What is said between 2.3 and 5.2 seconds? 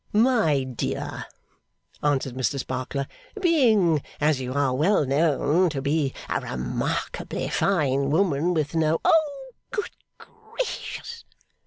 Mr Sparkler; 'being as you are well